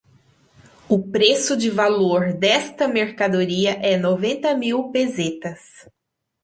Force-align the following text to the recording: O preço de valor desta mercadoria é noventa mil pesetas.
O 0.89 0.97
preço 1.11 1.55
de 1.55 1.69
valor 1.69 2.33
desta 2.33 2.87
mercadoria 2.87 3.73
é 3.85 3.97
noventa 3.97 4.57
mil 4.57 4.89
pesetas. 4.89 5.85